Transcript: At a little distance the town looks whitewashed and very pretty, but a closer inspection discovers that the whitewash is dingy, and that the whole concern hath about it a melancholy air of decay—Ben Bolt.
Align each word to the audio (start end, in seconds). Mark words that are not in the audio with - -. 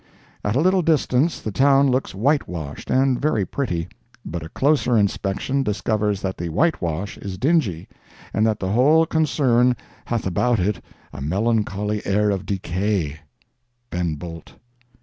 At 0.43 0.55
a 0.55 0.59
little 0.61 0.81
distance 0.81 1.39
the 1.39 1.51
town 1.51 1.91
looks 1.91 2.15
whitewashed 2.15 2.89
and 2.89 3.21
very 3.21 3.45
pretty, 3.45 3.87
but 4.25 4.41
a 4.41 4.49
closer 4.49 4.97
inspection 4.97 5.61
discovers 5.61 6.23
that 6.23 6.37
the 6.39 6.49
whitewash 6.49 7.19
is 7.19 7.37
dingy, 7.37 7.87
and 8.33 8.43
that 8.47 8.59
the 8.59 8.71
whole 8.71 9.05
concern 9.05 9.75
hath 10.05 10.25
about 10.25 10.59
it 10.59 10.83
a 11.13 11.21
melancholy 11.21 12.03
air 12.03 12.31
of 12.31 12.47
decay—Ben 12.47 14.15
Bolt. 14.15 14.55